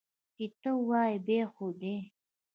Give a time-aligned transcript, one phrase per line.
[0.35, 1.95] چې ته وایې، بیا خو دي!